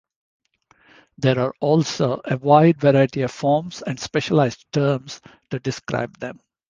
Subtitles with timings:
[1.19, 6.39] There are also a wide variety of forms and specialized terms to describe them.